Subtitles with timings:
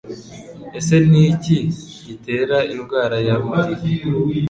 [0.79, 1.57] Ese ni iki
[2.05, 4.07] gitera indwara ya mugiga?